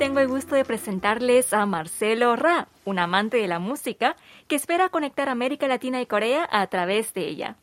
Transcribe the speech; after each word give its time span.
tengo 0.00 0.20
el 0.20 0.28
gusto 0.28 0.54
de 0.54 0.64
presentarles 0.64 1.52
a 1.52 1.66
Marcelo 1.66 2.34
Ra, 2.34 2.68
un 2.86 2.98
amante 2.98 3.36
de 3.36 3.46
la 3.46 3.58
música 3.58 4.16
que 4.48 4.56
espera 4.56 4.88
conectar 4.88 5.28
América 5.28 5.68
Latina 5.68 6.00
y 6.00 6.06
Corea 6.06 6.48
a 6.50 6.66
través 6.68 7.12
de 7.12 7.28
ella. 7.28 7.56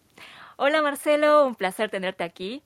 Hola 0.56 0.84
Marcelo, 0.84 1.48
un 1.48 1.56
placer 1.56 1.90
tenerte 1.90 2.24
aquí. 2.24 2.62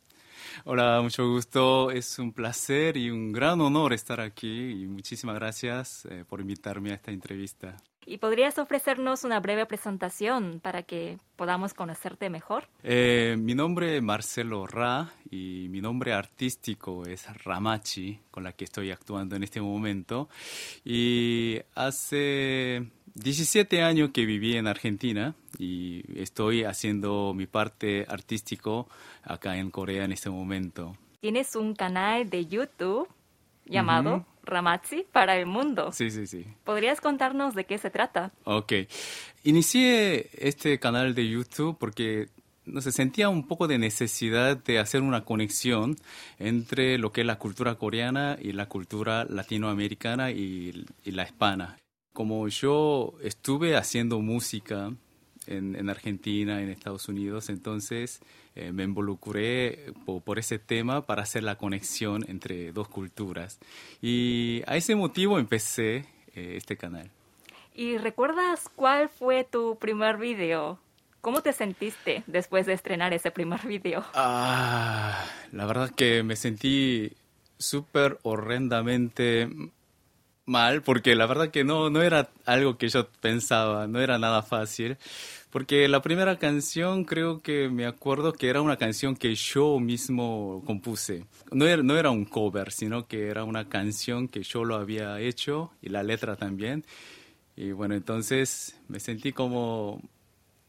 Hola, 0.65 1.01
mucho 1.01 1.27
gusto. 1.27 1.91
Es 1.91 2.19
un 2.19 2.33
placer 2.33 2.97
y 2.97 3.09
un 3.09 3.31
gran 3.31 3.61
honor 3.61 3.93
estar 3.93 4.19
aquí 4.19 4.83
y 4.83 4.87
muchísimas 4.87 5.35
gracias 5.35 6.05
eh, 6.05 6.23
por 6.27 6.41
invitarme 6.41 6.91
a 6.91 6.95
esta 6.95 7.11
entrevista. 7.11 7.77
¿Y 8.05 8.17
podrías 8.17 8.57
ofrecernos 8.57 9.23
una 9.23 9.39
breve 9.39 9.65
presentación 9.67 10.59
para 10.59 10.81
que 10.81 11.19
podamos 11.35 11.75
conocerte 11.75 12.31
mejor? 12.31 12.67
Eh, 12.81 13.37
mi 13.39 13.53
nombre 13.53 13.97
es 13.97 14.03
Marcelo 14.03 14.65
Ra 14.65 15.13
y 15.29 15.67
mi 15.69 15.81
nombre 15.81 16.11
artístico 16.11 17.05
es 17.05 17.27
Ramachi, 17.43 18.19
con 18.31 18.43
la 18.43 18.53
que 18.53 18.63
estoy 18.63 18.89
actuando 18.89 19.35
en 19.35 19.43
este 19.43 19.61
momento. 19.61 20.29
Y 20.83 21.59
hace 21.75 22.89
17 23.15 23.83
años 23.83 24.11
que 24.13 24.25
viví 24.25 24.55
en 24.55 24.67
Argentina 24.67 25.35
y 25.57 26.03
estoy 26.19 26.63
haciendo 26.63 27.33
mi 27.33 27.47
parte 27.47 28.05
artístico 28.07 28.87
acá 29.23 29.57
en 29.57 29.71
Corea 29.71 30.05
en 30.05 30.11
este 30.11 30.29
momento. 30.29 30.95
Tienes 31.19 31.55
un 31.55 31.75
canal 31.75 32.29
de 32.29 32.45
YouTube 32.47 33.07
llamado 33.65 34.25
Ramachi 34.43 35.05
para 35.11 35.37
el 35.37 35.45
mundo. 35.45 35.91
Sí, 35.91 36.09
sí, 36.09 36.25
sí. 36.27 36.45
¿Podrías 36.63 36.99
contarnos 36.99 37.53
de 37.53 37.65
qué 37.65 37.77
se 37.77 37.89
trata? 37.89 38.31
Ok. 38.43 38.73
Inicié 39.43 40.29
este 40.33 40.79
canal 40.79 41.13
de 41.13 41.27
YouTube 41.27 41.77
porque 41.79 42.29
no 42.65 42.79
sé, 42.81 42.91
sentía 42.91 43.29
un 43.29 43.47
poco 43.47 43.67
de 43.67 43.77
necesidad 43.77 44.55
de 44.57 44.79
hacer 44.79 45.01
una 45.01 45.25
conexión 45.25 45.95
entre 46.39 46.97
lo 46.97 47.11
que 47.11 47.21
es 47.21 47.27
la 47.27 47.37
cultura 47.39 47.75
coreana 47.75 48.37
y 48.39 48.53
la 48.53 48.67
cultura 48.67 49.25
latinoamericana 49.25 50.31
y, 50.31 50.85
y 51.03 51.11
la 51.11 51.23
hispana. 51.23 51.77
Como 52.13 52.47
yo 52.47 53.13
estuve 53.21 53.75
haciendo 53.75 54.19
música 54.19 54.93
en, 55.47 55.75
en 55.75 55.89
Argentina, 55.89 56.61
en 56.61 56.69
Estados 56.69 57.07
Unidos, 57.07 57.49
entonces 57.49 58.21
eh, 58.53 58.73
me 58.73 58.83
involucré 58.83 59.93
por, 60.05 60.37
ese 60.37 60.59
tema 60.59 61.05
para 61.05 61.23
hacer 61.23 61.43
la 61.43 61.57
conexión 61.57 62.25
entre 62.27 62.73
dos 62.73 62.89
culturas. 62.89 63.59
Y 64.01 64.61
a 64.67 64.75
ese 64.75 64.95
motivo 64.95 65.39
empecé 65.39 66.05
eh, 66.35 66.55
este 66.57 66.75
canal. 66.75 67.09
¿Y 67.73 67.97
recuerdas 67.97 68.69
cuál 68.75 69.07
fue 69.07 69.45
tu 69.45 69.77
primer 69.77 70.17
video? 70.17 70.79
¿Cómo 71.21 71.41
te 71.41 71.53
sentiste 71.53 72.23
después 72.27 72.65
de 72.65 72.73
estrenar 72.73 73.13
ese 73.13 73.31
primer 73.31 73.65
video? 73.65 74.03
Ah, 74.13 75.23
la 75.53 75.65
verdad 75.65 75.89
que 75.91 76.23
me 76.23 76.35
sentí 76.35 77.13
súper 77.57 78.19
horrendamente 78.23 79.49
mal, 80.51 80.83
porque 80.83 81.15
la 81.15 81.25
verdad 81.25 81.49
que 81.49 81.63
no, 81.63 81.89
no 81.89 82.01
era 82.03 82.29
algo 82.45 82.77
que 82.77 82.89
yo 82.89 83.07
pensaba, 83.21 83.87
no 83.87 83.99
era 84.01 84.19
nada 84.19 84.43
fácil. 84.43 84.97
Porque 85.49 85.87
la 85.89 86.01
primera 86.01 86.37
canción 86.37 87.03
creo 87.03 87.41
que 87.41 87.67
me 87.67 87.85
acuerdo 87.85 88.31
que 88.31 88.47
era 88.47 88.61
una 88.61 88.77
canción 88.77 89.15
que 89.15 89.35
yo 89.35 89.79
mismo 89.79 90.63
compuse. 90.65 91.25
No 91.51 91.65
era, 91.65 91.83
no 91.83 91.97
era 91.97 92.09
un 92.09 92.23
cover, 92.23 92.71
sino 92.71 93.07
que 93.07 93.27
era 93.27 93.43
una 93.43 93.67
canción 93.67 94.29
que 94.29 94.43
yo 94.43 94.63
lo 94.63 94.75
había 94.75 95.19
hecho 95.19 95.71
y 95.81 95.89
la 95.89 96.03
letra 96.03 96.37
también. 96.37 96.85
Y 97.57 97.71
bueno, 97.71 97.95
entonces 97.95 98.79
me 98.87 98.99
sentí 99.01 99.33
como 99.33 100.01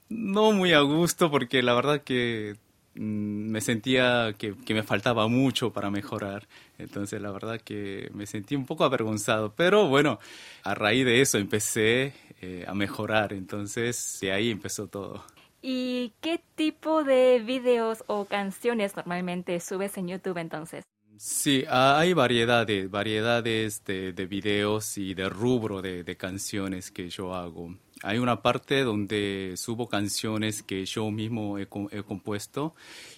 no 0.08 0.52
muy 0.52 0.72
a 0.72 0.80
gusto 0.80 1.30
porque 1.30 1.62
la 1.62 1.74
verdad 1.74 2.02
que 2.02 2.56
me 2.94 3.60
sentía 3.60 4.34
que, 4.36 4.54
me 4.68 4.82
faltaba 4.82 5.28
mucho 5.28 5.72
para 5.72 5.90
mejorar. 5.90 6.46
Entonces, 6.78 7.20
la 7.20 7.30
verdad 7.30 7.60
que 7.60 8.10
me 8.12 8.26
sentí 8.26 8.54
un 8.54 8.66
poco 8.66 8.84
avergonzado. 8.84 9.54
Pero 9.54 9.88
bueno, 9.88 10.18
a 10.62 10.74
raíz 10.74 11.04
de 11.04 11.20
eso 11.20 11.38
empecé 11.38 12.12
eh, 12.40 12.64
a 12.66 12.74
mejorar. 12.74 13.32
Entonces, 13.32 14.18
de 14.20 14.32
ahí 14.32 14.50
empezó 14.50 14.88
todo. 14.88 15.24
¿Y 15.62 16.12
qué 16.20 16.40
tipo 16.56 17.04
de 17.04 17.38
videos 17.38 18.02
o 18.08 18.24
canciones 18.24 18.96
normalmente 18.96 19.60
subes 19.60 19.96
en 19.96 20.08
YouTube 20.08 20.38
entonces? 20.38 20.84
Sí, 21.16 21.64
hay 21.68 22.14
variedades, 22.14 22.90
variedades 22.90 23.84
de, 23.84 24.12
de 24.12 24.26
videos 24.26 24.98
y 24.98 25.14
de 25.14 25.28
rubro 25.28 25.80
de, 25.80 26.02
de 26.02 26.16
canciones 26.16 26.90
que 26.90 27.08
yo 27.08 27.32
hago 27.32 27.76
hay 28.02 28.18
una 28.18 28.42
parte 28.42 28.82
donde 28.82 29.54
subo 29.56 29.88
canciones 29.88 30.62
que 30.62 30.84
yo 30.84 31.10
mismo 31.10 31.58
he, 31.58 31.66
compuesto 31.66 32.74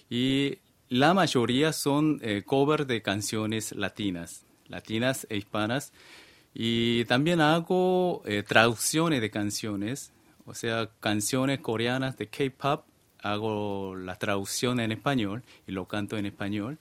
y 0.09 0.59
la 0.89 1.13
mayoría 1.13 1.73
son 1.73 2.19
eh, 2.21 2.43
covers 2.45 2.87
de 2.87 3.01
canciones 3.01 3.71
latinas, 3.71 4.45
latinas 4.67 5.25
e 5.29 5.37
hispanas. 5.37 5.91
Y 6.53 7.03
también 7.05 7.41
hago 7.41 8.21
eh, 8.25 8.43
traducciones 8.43 9.19
de 9.19 9.29
canciones, 9.29 10.13
o 10.45 10.53
sea, 10.53 10.89
canciones 10.99 11.59
coreanas 11.59 12.17
de 12.17 12.27
K-pop, 12.27 12.85
hago 13.21 13.95
la 13.95 14.15
traducción 14.17 14.79
en 14.79 14.91
español 14.91 15.43
y 15.67 15.71
lo 15.71 15.87
canto 15.87 16.17
en 16.17 16.27
español. 16.27 16.77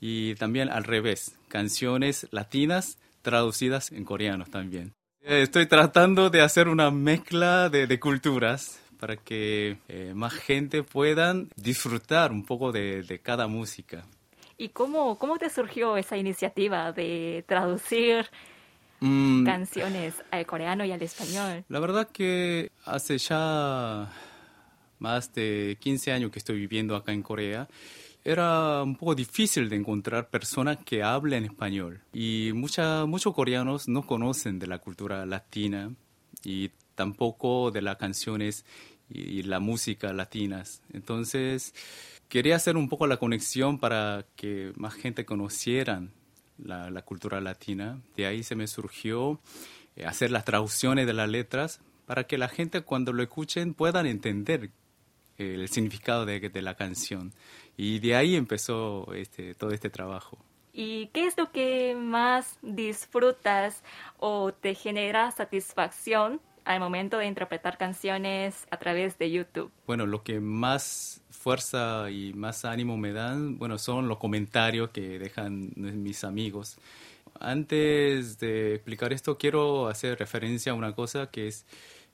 Y 0.00 0.36
también 0.36 0.68
al 0.70 0.84
revés, 0.84 1.36
canciones 1.48 2.28
latinas 2.30 2.98
traducidas 3.22 3.90
en 3.90 4.04
coreano 4.04 4.44
también. 4.46 4.97
Eh, 5.22 5.42
estoy 5.42 5.66
tratando 5.66 6.30
de 6.30 6.40
hacer 6.42 6.68
una 6.68 6.90
mezcla 6.90 7.68
de, 7.68 8.00
culturas 8.00 8.80
para 8.98 9.16
que 9.16 9.78
eh, 9.88 10.12
más 10.14 10.34
gente 10.34 10.82
puedan 10.82 11.48
disfrutar 11.56 12.32
un 12.32 12.44
poco 12.44 12.72
de, 12.72 13.20
cada 13.22 13.46
música. 13.46 14.04
¿Y 14.56 14.70
cómo, 14.70 15.18
cómo 15.18 15.38
te 15.38 15.50
surgió 15.50 15.96
esa 15.96 16.16
iniciativa 16.16 16.92
de 16.92 17.44
traducir 17.46 18.26
mm. 19.00 19.44
canciones 19.44 20.14
al 20.30 20.46
coreano 20.46 20.84
y 20.84 20.92
al 20.92 21.02
español? 21.02 21.64
La 21.68 21.80
verdad 21.80 22.08
que 22.08 22.72
hace 22.84 23.18
ya 23.18 24.10
más 24.98 25.32
de 25.32 25.76
15 25.80 26.12
años 26.12 26.30
que 26.30 26.38
estoy 26.38 26.58
viviendo 26.58 26.96
acá 26.96 27.12
en 27.12 27.22
Corea 27.22 27.68
era 28.24 28.82
un 28.82 28.96
poco 28.96 29.14
difícil 29.14 29.68
de 29.68 29.76
encontrar 29.76 30.28
personas 30.28 30.78
que 30.84 31.02
hablen 31.02 31.44
español 31.44 32.00
y 32.12 32.50
mucha, 32.54 33.06
muchos 33.06 33.34
coreanos 33.34 33.88
no 33.88 34.06
conocen 34.06 34.58
de 34.58 34.66
la 34.66 34.78
cultura 34.78 35.24
latina 35.26 35.92
y 36.44 36.70
tampoco 36.94 37.70
de 37.70 37.82
las 37.82 37.96
canciones 37.96 38.64
y, 39.08 39.42
la 39.44 39.60
música 39.60 40.12
latinas. 40.12 40.82
Entonces 40.92 41.74
quería 42.28 42.56
hacer 42.56 42.76
un 42.76 42.88
poco 42.88 43.06
la 43.06 43.16
conexión 43.16 43.78
para 43.78 44.26
que 44.36 44.72
más 44.76 44.94
gente 44.94 45.24
conocieran 45.24 46.12
la, 46.58 46.90
la 46.90 47.02
cultura 47.02 47.40
latina. 47.40 48.00
De 48.16 48.26
ahí 48.26 48.42
se 48.42 48.56
me 48.56 48.66
surgió 48.66 49.40
eh, 49.96 50.04
hacer 50.04 50.30
las 50.30 50.44
traducciones 50.44 51.06
de 51.06 51.14
las 51.14 51.28
letras 51.28 51.80
para 52.04 52.24
que 52.24 52.38
la 52.38 52.48
gente 52.48 52.82
cuando 52.82 53.12
lo 53.12 53.22
escuchen 53.22 53.74
puedan 53.74 54.06
entender 54.06 54.70
el 55.38 55.68
significado 55.68 56.26
de, 56.26 56.40
de 56.40 56.62
la 56.62 56.74
canción. 56.74 57.32
Y 57.78 58.00
de 58.00 58.16
ahí 58.16 58.34
empezó 58.34 59.14
este, 59.14 59.54
todo 59.54 59.70
este 59.70 59.88
trabajo. 59.88 60.36
¿Y 60.72 61.06
qué 61.08 61.26
es 61.26 61.38
lo 61.38 61.52
que 61.52 61.94
más 61.94 62.58
disfrutas 62.60 63.84
o 64.18 64.52
te 64.52 64.74
genera 64.74 65.30
satisfacción 65.30 66.40
al 66.64 66.80
momento 66.80 67.18
de 67.18 67.26
interpretar 67.26 67.78
canciones 67.78 68.66
a 68.72 68.78
través 68.78 69.16
de 69.16 69.30
YouTube? 69.30 69.70
Bueno, 69.86 70.06
lo 70.06 70.24
que 70.24 70.40
más 70.40 71.22
fuerza 71.30 72.10
y 72.10 72.32
más 72.34 72.64
ánimo 72.64 72.96
me 72.96 73.12
dan, 73.12 73.58
bueno, 73.58 73.78
son 73.78 74.08
los 74.08 74.18
comentarios 74.18 74.90
que 74.90 75.20
dejan 75.20 75.70
mis 75.76 76.24
amigos. 76.24 76.78
Antes 77.38 78.40
de 78.40 78.74
explicar 78.74 79.12
esto, 79.12 79.38
quiero 79.38 79.86
hacer 79.86 80.18
referencia 80.18 80.72
a 80.72 80.74
una 80.74 80.96
cosa 80.96 81.30
que 81.30 81.46
es, 81.46 81.64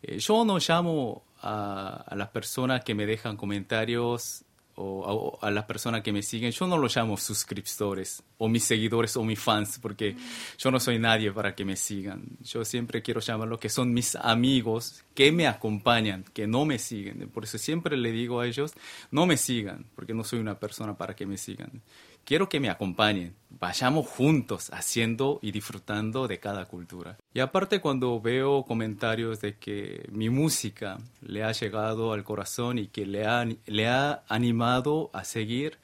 eh, 0.03 0.19
yo 0.19 0.45
no 0.45 0.59
llamo 0.59 1.25
a, 1.41 2.05
a 2.07 2.15
las 2.17 2.29
personas 2.29 2.85
que 2.85 2.95
me 2.95 3.07
dejan 3.07 3.39
comentarios 3.39 4.45
o 4.77 5.39
a, 5.41 5.51
las 5.51 5.65
personas 5.65 6.03
que 6.03 6.13
me 6.13 6.23
siguen, 6.23 6.51
yo 6.51 6.67
no 6.67 6.79
los 6.79 6.97
llamo 6.97 7.17
suscriptores 7.17 8.23
o 8.39 8.49
mis 8.49 8.65
seguidores 8.65 9.17
o 9.17 9.25
mis 9.25 9.39
fans, 9.39 9.79
porque 9.81 10.17
yo 10.59 10.71
no 10.71 10.81
soy 10.81 10.99
nadie 10.99 11.33
para 11.33 11.55
que 11.55 11.65
me 11.65 11.77
sigan. 11.77 12.25
Yo 12.43 12.65
siempre 12.65 13.03
quiero 13.03 13.21
llamarlo 13.21 13.59
que 13.59 13.69
son 13.69 13.93
mis 13.93 14.17
amigos 14.17 15.05
que 15.15 15.31
me 15.33 15.47
acompañan, 15.47 16.25
que 16.35 16.47
no 16.47 16.65
me 16.65 16.79
siguen. 16.79 17.29
Por 17.29 17.45
eso 17.45 17.59
siempre 17.59 17.97
le 17.97 18.11
digo 18.13 18.41
a 18.41 18.47
ellos, 18.47 18.73
no 19.11 19.27
me 19.27 19.37
sigan, 19.37 19.87
porque 19.95 20.15
no 20.15 20.25
soy 20.25 20.41
una 20.41 20.59
persona 20.59 20.97
para 20.97 21.15
que 21.15 21.27
me 21.27 21.39
sigan 21.39 21.83
quiero 22.25 22.49
que 22.49 22.61
me 22.61 22.71
acompañen, 22.71 23.35
vayamos 23.51 24.07
juntos 24.07 24.71
haciendo 24.73 25.39
y 25.43 25.53
disfrutando 25.53 26.27
de 26.27 26.39
cada 26.39 26.67
cultura. 26.67 27.17
Y 27.33 27.41
aparte 27.41 27.81
cuando 27.81 28.21
veo 28.21 28.65
comentarios 28.65 29.41
de 29.41 29.57
que 29.57 30.09
mi 30.11 30.31
música 30.31 30.99
le 31.21 31.45
ha 31.45 31.53
llegado 31.53 32.13
al 32.13 32.25
corazón 32.25 32.79
y 32.79 32.89
que 32.89 33.07
le 33.07 33.27
ha, 33.27 33.47
le 33.67 33.89
ha 33.89 34.23
animado 34.29 35.11
a 35.13 35.25
seguir, 35.25 35.79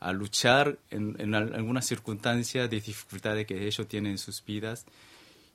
a 0.00 0.12
luchar 0.12 0.78
en, 0.90 1.16
en 1.20 1.34
algunas 1.34 1.86
circunstancias 1.86 2.68
de 2.68 2.80
dificultades 2.80 3.46
que 3.46 3.66
ellos 3.66 3.86
tienen 3.86 4.12
en 4.12 4.18
sus 4.18 4.44
vidas, 4.44 4.84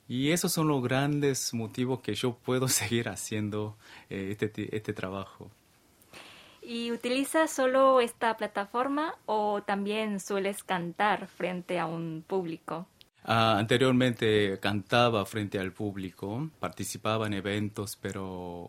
y 0.07 0.31
esos 0.31 0.54
son 0.54 0.69
los 0.69 0.81
grandes 0.81 1.54
motivos 1.54 2.00
que 2.00 2.16
yo 2.16 2.36
puedo 2.36 2.68
seguir 2.69 3.10
haciendo 3.10 3.78
eh, 4.10 4.36
este, 4.39 4.75
este 4.75 4.94
trabajo. 4.94 5.51
¿Y 6.68 6.92
utilizas 6.92 7.50
solo 7.50 8.02
esta 8.02 8.36
plataforma 8.36 9.16
o 9.25 9.64
también 9.64 10.19
sueles 10.19 10.64
cantar 10.64 11.30
frente 11.30 11.80
a 11.80 11.86
un 11.86 12.25
público? 12.28 12.86
Ah, 13.24 13.58
anteriormente 13.58 14.60
cantaba 14.60 15.25
frente 15.25 15.60
al 15.60 15.72
público, 15.72 16.50
participaba 16.60 17.25
en 17.28 17.36
eventos, 17.36 17.96
pero 17.96 18.68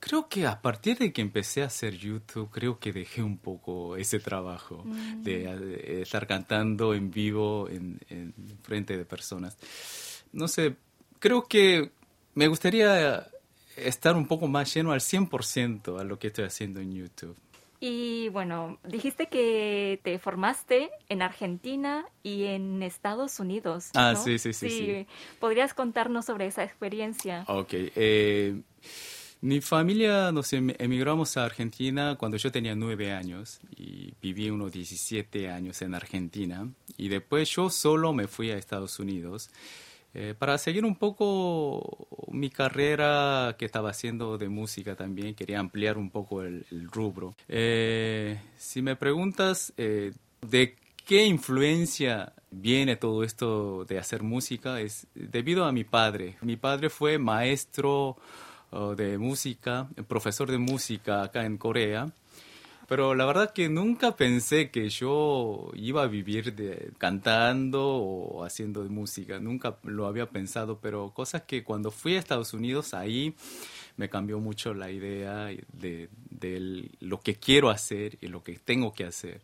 creo 0.00 0.28
que 0.28 0.48
a 0.48 0.60
partir 0.60 0.98
de 0.98 1.12
que 1.12 1.22
empecé 1.22 1.62
a 1.62 1.66
hacer 1.66 1.96
YouTube, 1.96 2.50
creo 2.50 2.80
que 2.80 2.92
dejé 2.92 3.22
un 3.22 3.38
poco 3.38 3.96
ese 3.96 4.18
trabajo 4.18 4.82
de, 5.18 5.46
de, 5.56 6.02
estar 6.02 6.26
cantando 6.26 6.92
en 6.92 7.12
vivo 7.12 7.68
en, 7.68 8.00
en, 8.08 8.34
frente 8.64 8.98
de 8.98 9.04
personas. 9.04 9.56
No 10.32 10.48
sé, 10.48 10.74
creo 11.20 11.44
que 11.44 11.92
me 12.34 12.48
gustaría 12.48 13.28
estar 13.76 14.16
un 14.16 14.26
poco 14.26 14.48
más 14.48 14.72
lleno 14.74 14.92
al 14.92 15.00
100% 15.00 16.00
a 16.00 16.04
lo 16.04 16.18
que 16.18 16.28
estoy 16.28 16.44
haciendo 16.44 16.80
en 16.80 16.94
YouTube. 16.94 17.36
Y 17.84 18.28
bueno, 18.28 18.78
dijiste 18.84 19.26
que 19.26 19.98
te 20.04 20.20
formaste 20.20 20.90
en 21.08 21.20
Argentina 21.20 22.06
y 22.22 22.44
en 22.44 22.80
Estados 22.80 23.40
Unidos. 23.40 23.90
Ah, 23.94 24.14
sí, 24.14 24.38
sí, 24.38 24.52
sí, 24.52 24.70
sí, 24.70 25.06
¿Podrías 25.40 25.74
contarnos 25.74 26.26
sobre 26.26 26.46
esa 26.46 26.62
experiencia? 26.62 27.44
Ok. 27.48 27.70
Eh, 27.72 28.60
mi 29.40 29.60
familia 29.60 30.30
nos 30.30 30.52
em-, 30.52 30.76
emigramos 30.78 31.36
a 31.36 31.44
Argentina 31.44 32.14
cuando 32.16 32.36
yo 32.36 32.52
tenía 32.52 32.76
nueve 32.76 33.10
años 33.10 33.58
y 33.76 34.14
viví 34.22 34.48
unos 34.48 34.70
17 34.70 35.50
años 35.50 35.82
en 35.82 35.96
Argentina. 35.96 36.68
Y 36.96 37.08
después 37.08 37.50
yo 37.50 37.68
solo 37.68 38.12
me 38.12 38.28
fui 38.28 38.52
a 38.52 38.56
Estados 38.56 39.00
Unidos. 39.00 39.50
Eh, 40.14 40.34
para 40.38 40.58
seguir 40.58 40.84
un 40.84 40.96
poco 40.96 42.06
mi 42.30 42.50
carrera 42.50 43.56
que 43.58 43.64
estaba 43.64 43.90
haciendo 43.90 44.36
de 44.36 44.48
música 44.48 44.94
también, 44.94 45.34
quería 45.34 45.58
ampliar 45.58 45.96
un 45.96 46.10
poco 46.10 46.42
el, 46.42 46.64
rubro. 46.90 47.34
Eh, 47.48 48.38
si 48.56 48.82
me 48.82 48.96
preguntas 48.96 49.72
eh, 49.76 50.12
de 50.42 50.76
qué 51.06 51.24
influencia 51.24 52.32
viene 52.50 52.96
todo 52.96 53.24
esto 53.24 53.84
de 53.86 53.98
hacer 53.98 54.22
música, 54.22 54.80
es 54.80 55.06
debido 55.14 55.64
a 55.64 55.72
mi 55.72 55.84
padre. 55.84 56.36
Mi 56.42 56.56
padre 56.56 56.90
fue 56.90 57.18
maestro 57.18 58.16
oh, 58.70 58.94
de 58.94 59.16
música, 59.16 59.88
profesor 60.08 60.50
de 60.50 60.58
música 60.58 61.22
acá 61.22 61.46
en 61.46 61.56
Corea. 61.56 62.12
Pero 62.92 63.14
la 63.14 63.24
verdad 63.24 63.54
que 63.54 63.70
nunca 63.70 64.16
pensé 64.16 64.70
que 64.70 64.90
yo 64.90 65.70
iba 65.74 66.02
a 66.02 66.08
vivir 66.08 66.92
cantando 66.98 67.86
o 67.86 68.44
haciendo 68.44 68.84
música. 68.84 69.38
Nunca 69.38 69.78
lo 69.84 70.06
había 70.06 70.28
pensado, 70.28 70.78
pero 70.78 71.10
cosas 71.14 71.44
que 71.44 71.64
cuando 71.64 71.90
fui 71.90 72.16
a 72.16 72.18
Estados 72.18 72.52
Unidos 72.52 72.92
ahí 72.92 73.34
me 73.96 74.10
cambió 74.10 74.40
mucho 74.40 74.74
la 74.74 74.90
idea 74.90 75.46
de, 75.72 76.10
de 76.28 76.90
lo 77.00 77.22
que 77.22 77.36
quiero 77.36 77.70
hacer 77.70 78.18
y 78.20 78.26
lo 78.26 78.42
que 78.42 78.58
tengo 78.58 78.92
que 78.92 79.04
hacer. 79.04 79.40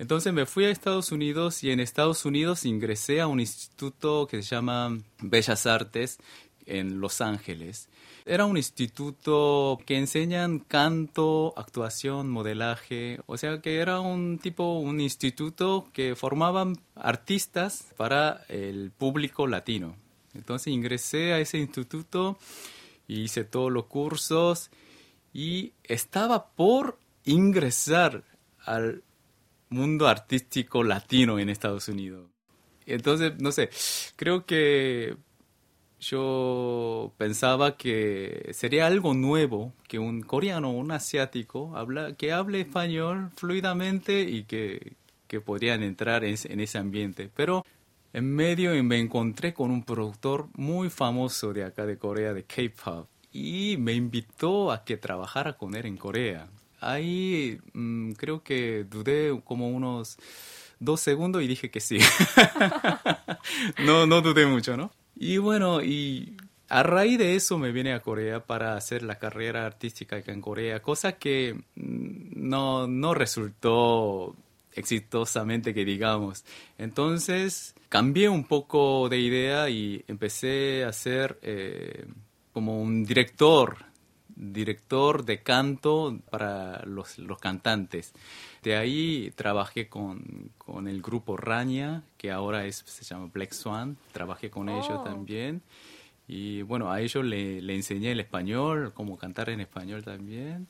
Entonces 0.00 0.32
me 0.32 0.44
fui 0.44 0.64
a 0.64 0.70
Estados 0.70 1.12
Unidos 1.12 1.62
y 1.62 1.70
en 1.70 1.78
Estados 1.78 2.24
Unidos 2.24 2.64
ingresé 2.64 3.20
a 3.20 3.28
un 3.28 3.38
instituto 3.38 4.26
que 4.26 4.42
se 4.42 4.48
llama 4.48 4.98
Bellas 5.20 5.66
Artes 5.66 6.18
en 6.66 6.98
Los 6.98 7.20
Ángeles. 7.20 7.88
Era 8.26 8.46
un 8.46 8.56
instituto 8.56 9.78
que 9.84 9.98
enseñan 9.98 10.58
canto, 10.58 11.52
actuación, 11.58 12.30
modelaje, 12.30 13.20
o 13.26 13.36
sea 13.36 13.60
que 13.60 13.80
era 13.80 14.00
un 14.00 14.38
tipo, 14.38 14.78
un 14.78 14.98
instituto 15.00 15.90
que 15.92 16.14
formaban 16.14 16.74
artistas 16.94 17.92
para 17.98 18.44
el 18.48 18.92
público 18.92 19.46
latino. 19.46 19.96
Entonces 20.32 20.68
ingresé 20.68 21.34
a 21.34 21.38
ese 21.38 21.58
instituto, 21.58 22.38
hice 23.08 23.44
todos 23.44 23.70
los 23.70 23.84
cursos 23.86 24.70
y 25.34 25.74
estaba 25.82 26.46
por 26.46 26.98
ingresar 27.24 28.24
al 28.64 29.02
mundo 29.68 30.08
artístico 30.08 30.82
latino 30.82 31.38
en 31.38 31.50
Estados 31.50 31.88
Unidos. 31.88 32.30
Entonces, 32.86 33.34
no 33.38 33.52
sé, 33.52 33.68
creo 34.16 34.46
que 34.46 35.16
yo 36.10 37.12
pensaba 37.16 37.76
que 37.76 38.50
sería 38.52 38.86
algo 38.86 39.14
nuevo 39.14 39.72
que 39.88 39.98
un 39.98 40.22
coreano 40.22 40.70
o 40.70 40.74
un 40.74 40.92
asiático 40.92 41.76
habla, 41.76 42.14
que 42.14 42.32
hable 42.32 42.60
español 42.60 43.30
fluidamente 43.36 44.22
y 44.22 44.44
que, 44.44 44.94
que 45.26 45.40
podrían 45.40 45.82
entrar 45.82 46.24
en, 46.24 46.36
en, 46.44 46.60
ese 46.60 46.78
ambiente. 46.78 47.30
Pero 47.34 47.64
en 48.12 48.34
medio 48.34 48.70
me 48.84 48.98
encontré 48.98 49.54
con 49.54 49.70
un 49.70 49.82
productor 49.82 50.48
muy 50.54 50.90
famoso 50.90 51.52
de 51.52 51.64
acá 51.64 51.86
de 51.86 51.98
Corea, 51.98 52.34
de 52.34 52.44
K-Pop, 52.44 53.08
y 53.32 53.76
me 53.78 53.94
invitó 53.94 54.70
a 54.70 54.84
que 54.84 54.96
trabajara 54.96 55.54
con 55.54 55.74
él 55.74 55.86
en 55.86 55.96
Corea. 55.96 56.48
Ahí 56.80 57.58
mmm, 57.72 58.12
creo 58.12 58.42
que 58.42 58.84
dudé 58.84 59.40
como 59.44 59.68
unos 59.68 60.18
dos 60.78 61.00
segundos 61.00 61.42
y 61.42 61.46
dije 61.46 61.70
que 61.70 61.80
sí. 61.80 61.98
no, 63.84 64.06
no 64.06 64.20
dudé 64.20 64.46
mucho, 64.46 64.76
¿no? 64.76 64.92
Y 65.26 65.38
bueno, 65.38 65.82
y 65.82 66.36
a 66.68 66.82
raíz 66.82 67.16
de 67.16 67.34
eso 67.34 67.56
me 67.56 67.72
vine 67.72 67.94
a 67.94 68.00
Corea 68.00 68.44
para 68.44 68.76
hacer 68.76 69.02
la 69.02 69.18
carrera 69.18 69.64
artística 69.64 70.16
acá 70.16 70.32
en 70.32 70.42
Corea, 70.42 70.82
cosa 70.82 71.12
que 71.12 71.54
mm, 71.76 72.46
no, 72.46 72.86
no 72.86 73.14
resultó 73.14 74.36
exitosamente 74.74 75.72
que 75.72 75.86
digamos. 75.86 76.44
Entonces 76.76 77.74
cambié 77.88 78.28
un 78.28 78.44
poco 78.44 79.08
de 79.08 79.18
idea 79.18 79.70
y 79.70 80.04
empecé 80.08 80.84
a 80.84 80.92
ser 80.92 81.38
eh, 81.40 82.04
como 82.52 82.82
un 82.82 83.06
director, 83.06 83.78
director 84.36 85.24
de 85.24 85.42
canto 85.42 86.18
para 86.30 86.84
los, 86.86 87.18
los 87.18 87.38
cantantes. 87.38 88.12
De 88.62 88.76
ahí 88.76 89.32
trabajé 89.36 89.88
con, 89.88 90.50
con, 90.58 90.88
el 90.88 91.02
grupo 91.02 91.36
Raña, 91.36 92.02
que 92.16 92.30
ahora 92.30 92.66
es, 92.66 92.76
se 92.86 93.04
llama 93.04 93.30
Black 93.32 93.52
Swan. 93.52 93.96
Trabajé 94.12 94.50
con 94.50 94.68
ellos 94.68 94.88
Oh. 94.90 95.04
también. 95.04 95.62
Y 96.26 96.62
bueno, 96.62 96.90
a 96.90 97.00
ellos 97.00 97.24
le, 97.24 97.60
le 97.60 97.74
enseñé 97.74 98.12
el 98.12 98.20
español, 98.20 98.92
cómo 98.94 99.18
cantar 99.18 99.50
en 99.50 99.60
español 99.60 100.02
también. 100.02 100.68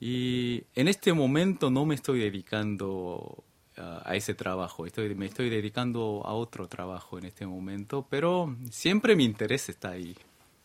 Y 0.00 0.62
en 0.74 0.86
este 0.88 1.12
momento 1.12 1.70
no 1.70 1.84
me 1.84 1.96
estoy 1.96 2.20
dedicando 2.20 3.44
uh, 3.76 3.80
a 4.04 4.14
ese 4.14 4.34
trabajo, 4.34 4.86
estoy, 4.86 5.14
me 5.16 5.26
estoy 5.26 5.50
dedicando 5.50 6.22
a 6.24 6.32
otro 6.32 6.68
trabajo 6.68 7.18
en 7.18 7.24
este 7.24 7.46
momento, 7.46 8.06
pero 8.08 8.56
siempre 8.70 9.16
mi 9.16 9.24
interés 9.24 9.68
está 9.68 9.90
ahí. 9.90 10.16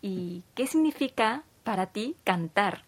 ¿Y 0.01 0.43
qué 0.53 0.67
significa 0.67 1.43
para 1.63 1.87
ti 1.87 2.15
cantar? 2.23 2.83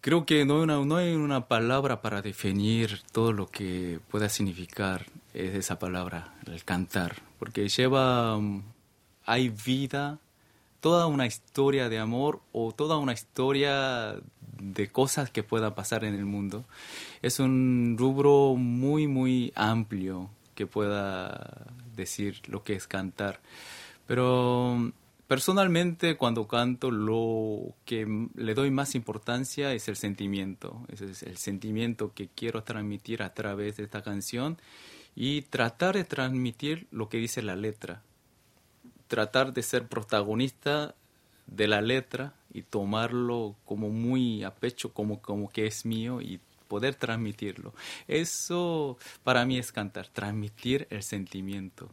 Creo 0.00 0.26
que 0.26 0.44
no 0.44 0.96
hay, 0.96 1.14
una, 1.14 1.48
palabra 1.48 2.00
para 2.00 2.22
definir 2.22 3.02
todo 3.10 3.32
lo 3.32 3.48
que 3.48 3.98
pueda 4.08 4.28
significar 4.28 5.06
esa 5.34 5.78
palabra, 5.78 6.34
el 6.46 6.64
cantar, 6.64 7.16
porque 7.38 7.68
lleva, 7.68 8.36
um, 8.36 8.62
hay 9.26 9.48
vida, 9.48 10.18
toda 10.80 11.06
una 11.06 11.26
historia 11.26 11.88
de 11.88 11.98
amor 11.98 12.40
o 12.52 12.72
toda 12.72 12.96
una 12.96 13.12
historia 13.12 14.16
de 14.60 14.88
cosas 14.88 15.30
que 15.30 15.42
puedan 15.42 15.74
pasar 15.74 16.04
en 16.04 16.14
el 16.14 16.24
mundo. 16.24 16.64
Es 17.20 17.40
un 17.40 17.96
rubro 17.98 18.54
muy, 18.56 19.08
muy 19.08 19.52
amplio 19.56 20.30
que 20.54 20.66
pueda 20.66 21.66
decir 21.96 22.40
lo 22.46 22.62
que 22.62 22.74
es 22.74 22.86
cantar. 22.86 23.40
Pero 24.06 24.92
personalmente 25.28 26.16
cuando 26.16 26.48
canto 26.48 26.90
lo 26.90 27.74
que 27.84 28.28
le 28.34 28.54
doy 28.54 28.70
más 28.70 28.94
importancia 28.94 29.74
es 29.74 29.86
el 29.88 29.96
sentimiento, 29.96 30.84
es 30.88 31.22
el 31.22 31.36
sentimiento 31.36 32.12
que 32.14 32.28
quiero 32.28 32.64
transmitir 32.64 33.22
a 33.22 33.34
través 33.34 33.76
de 33.76 33.84
esta 33.84 34.02
canción 34.02 34.58
y 35.14 35.42
tratar 35.42 35.94
de 35.94 36.04
transmitir 36.04 36.86
lo 36.90 37.10
que 37.10 37.18
dice 37.18 37.42
la 37.42 37.56
letra, 37.56 38.02
tratar 39.06 39.52
de 39.52 39.62
ser 39.62 39.86
protagonista 39.86 40.94
de 41.46 41.68
la 41.68 41.82
letra 41.82 42.34
y 42.52 42.62
tomarlo 42.62 43.54
como 43.66 43.90
muy 43.90 44.44
a 44.44 44.54
pecho, 44.54 44.94
como, 44.94 45.20
como 45.20 45.50
que 45.50 45.66
es 45.66 45.84
mío 45.84 46.22
y 46.22 46.40
poder 46.68 46.94
transmitirlo. 46.94 47.74
Eso 48.06 48.96
para 49.24 49.44
mí 49.44 49.58
es 49.58 49.72
cantar, 49.72 50.08
transmitir 50.08 50.86
el 50.90 51.02
sentimiento. 51.02 51.90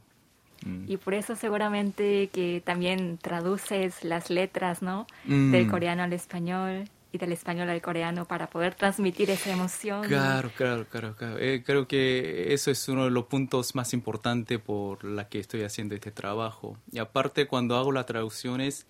Mm. 0.63 0.85
Y 0.87 0.97
por 0.97 1.13
eso 1.13 1.35
seguramente 1.35 2.29
que 2.31 2.61
también 2.63 3.17
traduces 3.17 4.03
las 4.03 4.29
letras, 4.29 4.81
¿no? 4.81 5.07
Mm. 5.25 5.51
Del 5.51 5.69
coreano 5.69 6.03
al 6.03 6.13
español 6.13 6.85
y 7.11 7.17
del 7.17 7.31
español 7.31 7.69
al 7.69 7.81
coreano 7.81 8.25
para 8.25 8.47
poder 8.47 8.75
transmitir 8.75 9.29
esa 9.29 9.51
emoción. 9.51 10.03
Claro, 10.03 10.51
claro, 10.55 10.85
claro. 10.89 11.15
claro. 11.15 11.37
Eh, 11.39 11.63
creo 11.65 11.87
que 11.87 12.53
eso 12.53 12.71
es 12.71 12.87
uno 12.89 13.05
de 13.05 13.11
los 13.11 13.25
puntos 13.25 13.73
más 13.75 13.93
importantes 13.93 14.59
por 14.59 15.03
la 15.03 15.27
que 15.29 15.39
estoy 15.39 15.63
haciendo 15.63 15.95
este 15.95 16.11
trabajo. 16.11 16.77
Y 16.91 16.99
aparte, 16.99 17.47
cuando 17.47 17.77
hago 17.77 17.91
las 17.91 18.05
traducciones, 18.05 18.85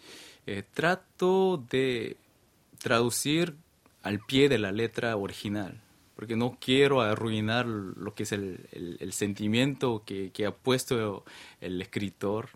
eh, 0.48 0.64
trato 0.74 1.64
de 1.70 2.18
traducir 2.80 3.56
al 4.02 4.20
pie 4.20 4.50
de 4.50 4.60
la 4.60 4.72
letra 4.72 5.16
original 5.16 5.82
porque 6.16 6.36
no 6.36 6.58
quiero 6.60 7.02
arruinar 7.02 7.66
lo 7.66 8.14
que 8.16 8.24
es 8.24 8.32
el, 8.32 9.12
sentimiento 9.12 10.04
que, 10.06 10.32
que, 10.32 10.46
ha 10.46 10.52
puesto 10.52 11.26
el 11.62 11.82
escritor 11.82 12.50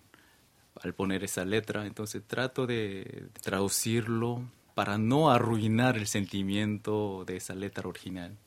al 0.82 0.94
poner 0.94 1.24
esa 1.24 1.46
letra. 1.46 1.86
Entonces 1.86 2.22
trato 2.26 2.68
de 2.68 3.26
traducirlo 3.42 4.44
para 4.76 4.98
no 4.98 5.30
arruinar 5.30 5.98
el 5.98 6.08
sentimiento 6.08 7.26
de 7.26 7.38
esa 7.38 7.54
letra 7.54 7.88
original. 7.90 8.38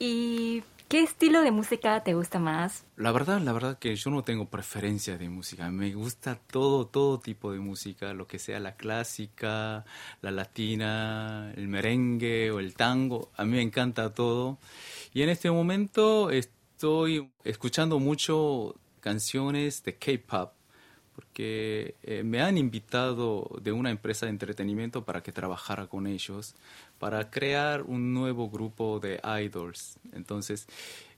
Y 0.00 0.62
¿Qué 0.88 1.02
estilo 1.02 1.42
de 1.42 1.50
música 1.50 2.02
te 2.02 2.14
gusta 2.14 2.38
más? 2.38 2.86
La 2.96 3.12
verdad, 3.12 3.42
la 3.42 3.52
verdad 3.52 3.78
que 3.78 3.94
yo 3.94 4.10
no 4.10 4.24
tengo 4.24 4.48
preferencia 4.48 5.18
de 5.18 5.28
música. 5.28 5.70
Me 5.70 5.92
gusta 5.92 6.36
todo, 6.36 6.86
todo 6.86 7.20
tipo 7.20 7.52
de 7.52 7.58
música, 7.58 8.14
lo 8.14 8.26
que 8.26 8.38
sea 8.38 8.58
la 8.58 8.74
clásica, 8.74 9.84
la 10.22 10.30
latina, 10.30 11.52
el 11.54 11.68
merengue 11.68 12.50
o 12.50 12.58
el 12.58 12.72
tango. 12.72 13.30
A 13.36 13.44
mí 13.44 13.56
me 13.56 13.60
encanta 13.60 14.14
todo. 14.14 14.56
Y 15.12 15.20
en 15.20 15.28
este 15.28 15.50
momento 15.50 16.30
estoy 16.30 17.30
escuchando 17.44 17.98
mucho 17.98 18.74
canciones 19.02 19.82
de 19.82 19.96
K-pop 19.96 20.54
porque 21.18 21.96
eh, 22.04 22.22
me 22.22 22.40
han 22.40 22.56
invitado 22.56 23.50
de 23.60 23.72
una 23.72 23.90
empresa 23.90 24.26
de 24.26 24.30
entretenimiento 24.30 25.04
para 25.04 25.20
que 25.20 25.32
trabajara 25.32 25.88
con 25.88 26.06
ellos, 26.06 26.54
para 26.98 27.30
crear 27.30 27.82
un 27.82 28.12
nuevo 28.12 28.50
grupo 28.50 29.00
de 29.00 29.20
idols. 29.42 29.98
Entonces, 30.12 30.66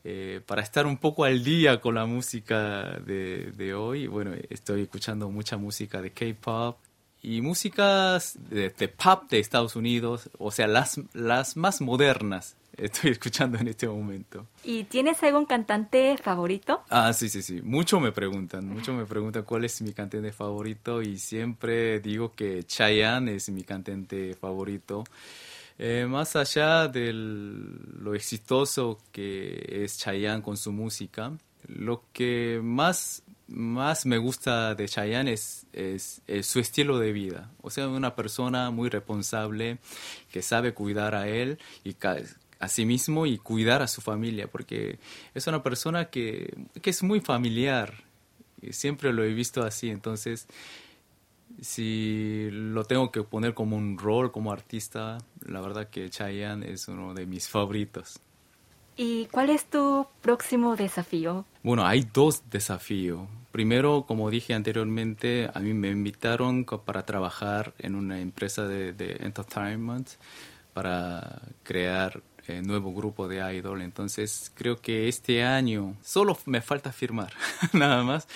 eh, 0.04 0.40
para 0.46 0.62
estar 0.62 0.86
un 0.86 0.96
poco 0.96 1.24
al 1.24 1.44
día 1.44 1.80
con 1.80 1.94
la 1.94 2.06
música 2.06 2.98
de, 3.04 3.52
de 3.52 3.74
hoy, 3.74 4.06
bueno, 4.06 4.32
estoy 4.48 4.82
escuchando 4.82 5.30
mucha 5.30 5.56
música 5.56 6.00
de 6.00 6.12
K-pop 6.12 6.78
y 7.22 7.42
músicas 7.42 8.38
de, 8.48 8.70
de, 8.70 8.88
pop 8.88 9.24
de 9.28 9.40
Estados 9.40 9.76
Unidos, 9.76 10.30
o 10.38 10.50
sea, 10.50 10.66
las, 10.66 11.00
las 11.12 11.56
más 11.56 11.80
modernas 11.80 12.56
estoy 12.76 13.10
escuchando 13.10 13.58
en 13.58 13.68
este 13.68 13.86
momento. 13.88 14.46
¿Y 14.64 14.84
tienes 14.84 15.22
algún 15.22 15.44
cantante 15.44 16.16
favorito? 16.16 16.82
Ah, 16.88 17.12
sí, 17.12 17.28
sí, 17.28 17.42
sí. 17.42 17.60
Mucho 17.62 18.00
me 18.00 18.12
preguntan, 18.12 18.66
mucho 18.66 18.94
me 18.94 19.04
preguntan 19.04 19.42
cuál 19.42 19.64
es 19.64 19.80
mi 19.82 19.92
cantante 19.92 20.32
favorito 20.32 21.02
y 21.02 21.18
siempre 21.18 22.00
digo 22.00 22.32
que 22.34 22.64
Chayanne 22.64 23.34
es 23.34 23.50
mi 23.50 23.64
cantante 23.64 24.34
favorito. 24.34 25.04
Eh, 25.82 26.04
más 26.06 26.36
allá 26.36 26.88
de 26.88 27.10
lo 27.14 28.14
exitoso 28.14 29.00
que 29.12 29.82
es 29.82 29.96
Chayanne 29.96 30.42
con 30.42 30.58
su 30.58 30.72
música, 30.72 31.32
lo 31.68 32.04
que 32.12 32.60
más, 32.62 33.22
más 33.48 34.04
me 34.04 34.18
gusta 34.18 34.74
de 34.74 34.86
Chayanne 34.86 35.32
es, 35.32 35.64
es, 35.72 36.20
su 36.42 36.60
estilo 36.60 36.98
de 36.98 37.12
vida. 37.12 37.50
O 37.62 37.70
sea, 37.70 37.88
una 37.88 38.14
persona 38.14 38.70
muy 38.70 38.90
responsable 38.90 39.78
que 40.30 40.42
sabe 40.42 40.74
cuidar 40.74 41.14
a 41.14 41.28
él 41.28 41.58
y 41.82 41.96
a 42.58 42.68
sí 42.68 42.84
mismo 42.84 43.24
y 43.24 43.38
cuidar 43.38 43.80
a 43.80 43.88
su 43.88 44.02
familia, 44.02 44.50
porque 44.50 44.98
es 45.32 45.46
una 45.46 45.62
persona 45.62 46.10
que, 46.10 46.58
que 46.82 46.90
es 46.90 47.02
muy 47.02 47.22
familiar. 47.22 48.04
Siempre 48.68 49.14
lo 49.14 49.24
he 49.24 49.32
visto 49.32 49.62
así, 49.62 49.88
entonces 49.88 50.46
si 51.60 52.48
lo 52.50 52.84
tengo 52.84 53.10
que 53.10 53.22
poner 53.22 53.54
como 53.54 53.76
un 53.76 53.98
rol 53.98 54.30
como 54.30 54.52
artista, 54.52 55.18
la 55.50 55.60
verdad 55.60 55.88
que 55.88 56.08
Chayanne 56.08 56.70
es 56.70 56.88
uno 56.88 57.12
de 57.12 57.26
mis 57.26 57.48
favoritos. 57.48 58.20
¿Y 58.96 59.26
cuál 59.26 59.50
es 59.50 59.64
tu 59.64 60.06
próximo 60.20 60.76
desafío? 60.76 61.44
Bueno, 61.62 61.86
hay 61.86 62.06
dos 62.12 62.42
desafíos. 62.50 63.28
Primero, 63.50 64.04
como 64.06 64.30
dije 64.30 64.54
anteriormente, 64.54 65.50
a 65.52 65.58
mí 65.60 65.74
me 65.74 65.88
invitaron 65.88 66.64
para 66.64 67.04
trabajar 67.04 67.74
en 67.78 67.94
una 67.94 68.20
empresa 68.20 68.66
de, 68.66 68.92
de 68.92 69.16
entertainment 69.20 70.08
para 70.72 71.42
crear 71.62 72.22
eh, 72.46 72.62
nuevo 72.62 72.92
grupo 72.92 73.28
de 73.28 73.56
idol. 73.56 73.82
Entonces 73.82 74.52
creo 74.54 74.76
que 74.80 75.08
este 75.08 75.42
año 75.42 75.96
solo 76.02 76.38
me 76.46 76.60
falta 76.60 76.92
firmar, 76.92 77.32
nada 77.72 78.02
más. 78.02 78.28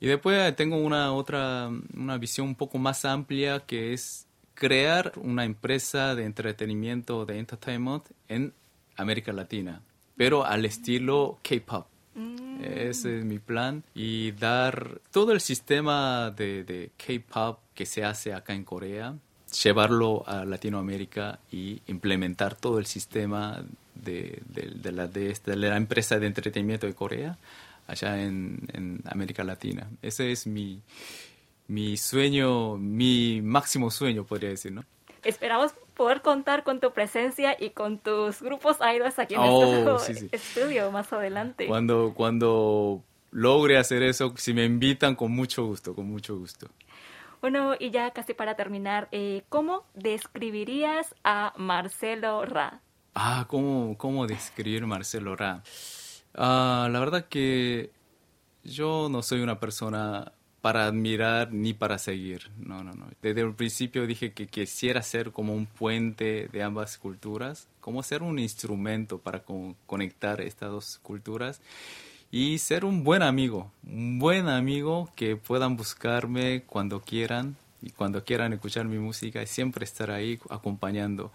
Y 0.00 0.06
después 0.06 0.56
tengo 0.56 0.78
una 0.78 1.12
otra, 1.12 1.70
una 1.94 2.16
visión 2.18 2.48
un 2.48 2.54
poco 2.54 2.78
más 2.78 3.04
amplia 3.04 3.60
que 3.60 3.92
es 3.92 4.26
crear 4.60 5.12
una 5.16 5.46
empresa 5.46 6.14
de 6.14 6.26
entretenimiento, 6.26 7.24
de 7.24 7.38
entertainment 7.38 8.04
en 8.28 8.52
América 8.94 9.32
Latina, 9.32 9.80
pero 10.18 10.44
al 10.44 10.66
estilo 10.66 11.38
K-pop. 11.42 11.86
Mm. 12.14 12.62
Ese 12.62 13.18
es 13.18 13.24
mi 13.24 13.38
plan 13.38 13.82
y 13.94 14.32
dar 14.32 15.00
todo 15.10 15.32
el 15.32 15.40
sistema 15.40 16.30
de, 16.30 16.62
de 16.64 16.90
K-pop 16.98 17.58
que 17.74 17.86
se 17.86 18.04
hace 18.04 18.34
acá 18.34 18.52
en 18.52 18.64
Corea 18.64 19.14
llevarlo 19.50 20.24
a 20.26 20.44
Latinoamérica 20.44 21.38
y 21.50 21.80
implementar 21.86 22.54
todo 22.54 22.78
el 22.78 22.86
sistema 22.86 23.64
de, 23.94 24.42
la, 24.84 25.06
de, 25.06 25.34
la 25.56 25.76
empresa 25.76 26.18
de 26.18 26.26
entretenimiento 26.26 26.86
de 26.86 26.94
Corea 26.94 27.38
allá 27.86 28.22
en, 28.22 29.00
América 29.06 29.42
Latina. 29.42 29.88
Ese 30.02 30.30
es 30.30 30.46
mi, 30.46 30.80
mi 31.70 31.96
sueño, 31.96 32.76
mi 32.78 33.40
máximo 33.42 33.92
sueño, 33.92 34.24
podría 34.24 34.50
decir, 34.50 34.72
¿no? 34.72 34.84
Esperamos 35.22 35.72
poder 35.94 36.20
contar 36.20 36.64
con 36.64 36.80
tu 36.80 36.92
presencia 36.92 37.56
y 37.56 37.70
con 37.70 37.98
tus 37.98 38.42
grupos 38.42 38.78
idols 38.80 39.20
aquí 39.20 39.34
en 39.34 39.40
oh, 39.40 39.98
estudio 40.32 40.90
más 40.90 41.12
adelante. 41.12 41.68
Cuando, 41.68 42.12
cuando 42.16 43.04
logre 43.30 43.78
hacer 43.78 44.02
eso, 44.02 44.34
si 44.36 44.52
me 44.52 44.64
invitan, 44.64 45.14
con 45.14 45.30
mucho 45.30 45.64
gusto, 45.64 45.94
con 45.94 46.06
mucho 46.10 46.36
gusto. 46.36 46.66
Bueno, 47.40 47.76
y 47.78 47.90
ya 47.90 48.10
casi 48.10 48.34
para 48.34 48.56
terminar, 48.56 49.06
eh, 49.12 49.44
¿cómo 49.48 49.84
describirías 49.94 51.14
a 51.22 51.52
Marcelo 51.56 52.44
Ra? 52.46 52.80
Ah, 53.14 53.44
¿cómo, 53.48 53.96
cómo 53.96 54.26
describir 54.26 54.86
Marcelo 54.86 55.36
Ra? 55.36 55.62
Ah, 56.34 56.88
la 56.90 56.98
verdad 56.98 57.26
que 57.28 57.92
yo 58.64 59.08
no 59.08 59.22
soy 59.22 59.40
una 59.40 59.60
persona 59.60 60.32
para 60.60 60.86
admirar 60.86 61.52
ni 61.52 61.72
para 61.72 61.98
seguir. 61.98 62.50
No, 62.58 62.84
no, 62.84 62.92
no. 62.92 63.06
Desde 63.22 63.40
el 63.40 63.54
principio 63.54 64.06
dije 64.06 64.32
que 64.32 64.46
quisiera 64.46 65.02
ser 65.02 65.32
como 65.32 65.54
un 65.54 65.66
puente 65.66 66.48
de 66.52 66.62
ambas 66.62 66.98
culturas, 66.98 67.68
como 67.80 68.02
ser 68.02 68.22
un 68.22 68.38
instrumento 68.38 69.18
para 69.18 69.42
conectar 69.86 70.40
estas 70.40 70.70
dos 70.70 70.98
culturas 71.02 71.60
y 72.30 72.58
ser 72.58 72.84
un 72.84 73.02
buen 73.02 73.22
amigo, 73.22 73.72
un 73.86 74.18
buen 74.18 74.48
amigo 74.48 75.10
que 75.16 75.36
puedan 75.36 75.76
buscarme 75.76 76.62
cuando 76.66 77.00
quieran 77.00 77.56
y 77.82 77.90
cuando 77.90 78.24
quieran 78.24 78.52
escuchar 78.52 78.84
mi 78.84 78.98
música 78.98 79.42
y 79.42 79.46
siempre 79.46 79.84
estar 79.84 80.10
ahí 80.10 80.38
acompañando. 80.50 81.32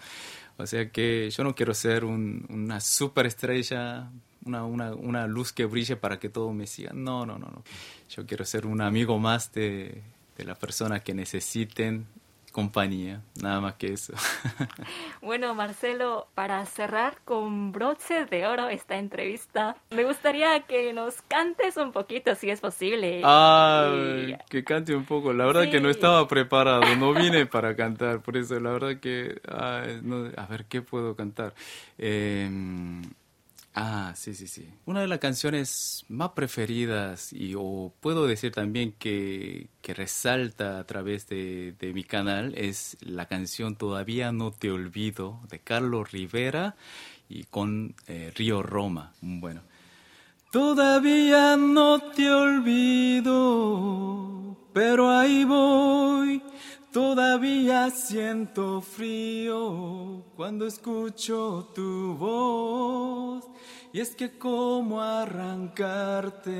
O 0.58 0.66
sea 0.68 0.90
que 0.90 1.30
yo 1.32 1.44
no 1.44 1.56
quiero 1.56 1.74
ser 1.74 2.06
un, 2.06 2.46
una 2.50 2.80
superestrella, 2.80 4.10
una, 4.46 4.64
una, 4.64 4.94
una, 4.94 5.28
luz 5.28 5.52
que 5.52 5.66
brille 5.66 5.96
para 5.96 6.20
que 6.20 6.30
todo 6.30 6.54
me 6.54 6.68
siga. 6.68 6.92
No, 6.94 7.26
no, 7.26 7.38
no, 7.38 7.48
no. 7.48 7.64
Yo 8.10 8.26
quiero 8.26 8.46
ser 8.46 8.66
un 8.66 8.82
amigo 8.82 9.20
más 9.20 9.52
de, 9.54 10.02
de 10.38 10.46
la 10.46 10.56
persona 10.56 11.02
que 11.02 11.14
necesiten 11.14 12.08
compañía, 12.56 13.22
nada 13.42 13.60
más 13.60 13.74
que 13.74 13.92
eso. 13.92 14.14
bueno, 15.22 15.54
Marcelo, 15.54 16.30
para 16.36 16.66
cerrar 16.66 17.18
con 17.26 17.74
broche 17.74 18.26
de 18.28 18.48
oro 18.48 18.70
esta 18.70 18.96
entrevista, 18.96 19.76
me 19.90 20.06
gustaría 20.06 20.62
que 20.62 20.94
nos 20.94 21.22
cantes 21.24 21.76
un 21.76 21.92
poquito, 21.92 22.34
si 22.34 22.50
es 22.50 22.62
posible. 22.62 23.20
Ah, 23.26 23.94
que 24.50 24.64
cante 24.64 24.96
un 24.96 25.04
poco. 25.04 25.34
La 25.34 25.46
verdad 25.46 25.70
que 25.70 25.82
no 25.82 25.90
estaba 25.90 26.26
preparado, 26.30 26.96
no 26.96 27.14
vine 27.22 27.46
para 27.46 27.76
cantar, 27.76 28.22
por 28.22 28.38
eso 28.38 28.58
la 28.58 28.72
verdad 28.72 29.02
que, 29.02 29.42
a 29.50 30.46
ver, 30.50 30.64
¿qué 30.70 30.82
puedo 30.82 31.14
cantar? 31.14 31.54
Eh, 31.98 32.50
Ah, 33.78 34.14
sí, 34.16 34.34
sí, 34.34 34.48
sí. 34.48 34.70
Una 34.86 35.02
de 35.02 35.08
las 35.08 35.20
canciones 35.20 36.06
más 36.08 36.30
preferidas 36.30 37.34
y 37.34 37.56
o 37.58 37.92
puedo 38.00 38.26
decir 38.26 38.54
también 38.54 38.94
que, 38.94 39.68
que 39.82 39.94
resalta 39.94 40.80
a 40.80 40.86
través 40.86 41.28
de, 41.28 41.74
de, 41.78 41.92
mi 41.92 42.06
canal 42.06 42.54
es 42.56 42.96
la 43.02 43.26
canción 43.26 43.76
Todavía 43.76 44.32
no 44.32 44.52
te 44.52 44.72
olvido 44.72 45.42
de 45.50 45.60
Carlos 45.60 46.14
Rivera 46.14 46.78
y 47.28 47.44
con 47.44 47.96
eh, 48.08 48.32
Río 48.34 48.64
Roma. 48.64 49.12
Bueno. 49.20 49.60
Todavía 50.54 51.58
no 51.58 52.00
te 52.00 52.32
olvido, 52.32 53.36
pero 54.72 55.10
ahí 55.10 55.44
voy. 55.44 56.42
Todavía 56.94 57.90
siento 57.90 58.80
frío 58.80 60.15
cuando 60.36 60.68
escucho 60.68 61.72
tu 61.74 62.16
voz. 62.16 63.46
Y 63.94 64.02
es 64.02 64.16
que 64.16 64.38
cómo 64.38 65.02
arrancarte 65.02 66.52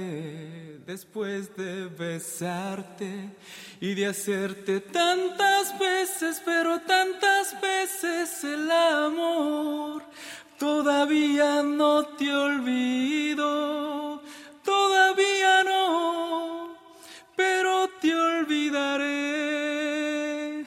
después 0.86 1.56
de 1.58 1.88
besarte 1.88 3.36
y 3.82 3.94
de 3.94 4.08
hacerte 4.08 4.80
tantas 4.80 5.78
veces, 5.78 6.42
pero 6.46 6.80
tantas 6.82 7.60
veces 7.62 8.42
el 8.46 8.72
amor, 8.72 10.04
todavía 10.58 11.62
no 11.62 12.06
te 12.06 12.34
olvido 12.34 14.05